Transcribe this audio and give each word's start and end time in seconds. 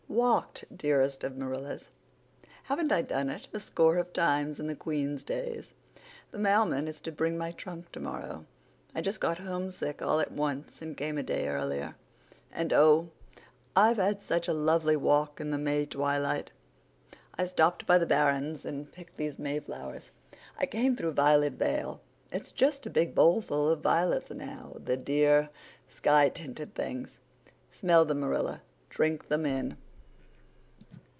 "Walked, 0.11 0.65
dearest 0.77 1.23
of 1.23 1.37
Marillas. 1.37 1.89
Haven't 2.63 2.91
I 2.91 3.01
done 3.01 3.29
it 3.29 3.47
a 3.53 3.61
score 3.61 3.95
of 3.97 4.11
times 4.11 4.59
in 4.59 4.67
the 4.67 4.75
Queen's 4.75 5.23
days? 5.23 5.73
The 6.31 6.37
mailman 6.37 6.89
is 6.89 6.99
to 7.01 7.13
bring 7.13 7.37
my 7.37 7.51
trunk 7.51 7.93
tomorrow; 7.93 8.45
I 8.93 8.99
just 8.99 9.21
got 9.21 9.37
homesick 9.37 10.01
all 10.01 10.19
at 10.19 10.33
once, 10.33 10.81
and 10.81 10.97
came 10.97 11.17
a 11.17 11.23
day 11.23 11.47
earlier. 11.47 11.95
And 12.51 12.73
oh! 12.73 13.09
I've 13.73 13.95
had 13.95 14.21
such 14.21 14.49
a 14.49 14.53
lovely 14.53 14.97
walk 14.97 15.39
in 15.39 15.49
the 15.49 15.57
May 15.57 15.85
twilight; 15.85 16.51
I 17.37 17.45
stopped 17.45 17.87
by 17.87 17.97
the 17.97 18.05
barrens 18.05 18.65
and 18.65 18.91
picked 18.91 19.15
these 19.15 19.39
Mayflowers; 19.39 20.11
I 20.59 20.65
came 20.65 20.97
through 20.97 21.13
Violet 21.13 21.53
Vale; 21.53 22.01
it's 22.33 22.51
just 22.51 22.85
a 22.85 22.89
big 22.91 23.15
bowlful 23.15 23.69
of 23.69 23.79
violets 23.79 24.29
now—the 24.29 24.97
dear, 24.97 25.49
sky 25.87 26.27
tinted 26.27 26.75
things. 26.75 27.21
Smell 27.71 28.03
them, 28.03 28.19
Marilla—drink 28.19 29.29
them 29.29 29.45
in." 29.45 29.77